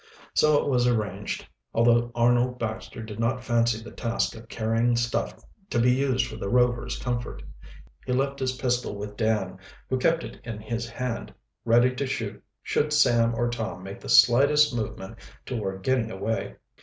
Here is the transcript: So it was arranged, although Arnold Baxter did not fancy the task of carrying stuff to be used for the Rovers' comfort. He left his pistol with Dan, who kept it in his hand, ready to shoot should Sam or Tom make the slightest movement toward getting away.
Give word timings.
So 0.33 0.57
it 0.57 0.67
was 0.67 0.87
arranged, 0.87 1.47
although 1.75 2.11
Arnold 2.15 2.57
Baxter 2.57 3.03
did 3.03 3.19
not 3.19 3.43
fancy 3.43 3.79
the 3.83 3.91
task 3.91 4.35
of 4.35 4.49
carrying 4.49 4.95
stuff 4.95 5.35
to 5.69 5.77
be 5.79 5.91
used 5.91 6.25
for 6.25 6.37
the 6.37 6.49
Rovers' 6.49 6.97
comfort. 6.97 7.43
He 8.07 8.11
left 8.11 8.39
his 8.39 8.53
pistol 8.53 8.95
with 8.95 9.15
Dan, 9.15 9.59
who 9.91 9.99
kept 9.99 10.23
it 10.23 10.39
in 10.43 10.59
his 10.59 10.89
hand, 10.89 11.35
ready 11.65 11.93
to 11.95 12.07
shoot 12.07 12.43
should 12.63 12.91
Sam 12.93 13.35
or 13.35 13.47
Tom 13.47 13.83
make 13.83 13.99
the 14.01 14.09
slightest 14.09 14.75
movement 14.75 15.17
toward 15.45 15.83
getting 15.83 16.09
away. 16.09 16.55